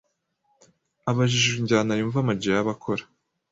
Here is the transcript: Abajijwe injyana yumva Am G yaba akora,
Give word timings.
Abajijwe 1.09 1.55
injyana 1.61 1.93
yumva 1.99 2.17
Am 2.23 2.29
G 2.41 2.43
yaba 2.53 2.71
akora, 2.75 3.03